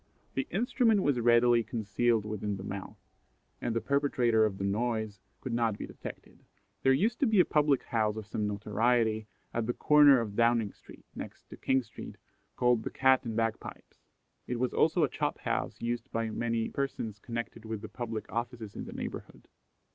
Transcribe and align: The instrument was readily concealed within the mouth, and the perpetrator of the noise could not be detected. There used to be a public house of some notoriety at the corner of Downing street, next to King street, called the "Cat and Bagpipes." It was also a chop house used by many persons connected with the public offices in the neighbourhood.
The 0.33 0.47
instrument 0.49 1.03
was 1.03 1.19
readily 1.19 1.63
concealed 1.63 2.25
within 2.25 2.57
the 2.57 2.63
mouth, 2.63 2.97
and 3.61 3.75
the 3.75 3.81
perpetrator 3.81 4.45
of 4.47 4.57
the 4.57 4.63
noise 4.63 5.19
could 5.41 5.53
not 5.53 5.77
be 5.77 5.85
detected. 5.85 6.43
There 6.81 6.91
used 6.91 7.19
to 7.19 7.27
be 7.27 7.39
a 7.39 7.45
public 7.45 7.83
house 7.83 8.15
of 8.17 8.25
some 8.25 8.47
notoriety 8.47 9.27
at 9.53 9.67
the 9.67 9.75
corner 9.75 10.19
of 10.19 10.35
Downing 10.35 10.73
street, 10.73 11.05
next 11.13 11.47
to 11.51 11.55
King 11.55 11.83
street, 11.83 12.17
called 12.55 12.81
the 12.81 12.89
"Cat 12.89 13.25
and 13.25 13.35
Bagpipes." 13.35 13.99
It 14.47 14.59
was 14.59 14.73
also 14.73 15.03
a 15.03 15.07
chop 15.07 15.37
house 15.41 15.79
used 15.83 16.11
by 16.11 16.31
many 16.31 16.67
persons 16.69 17.19
connected 17.19 17.63
with 17.63 17.81
the 17.83 17.87
public 17.87 18.25
offices 18.31 18.75
in 18.75 18.85
the 18.85 18.93
neighbourhood. 18.93 19.49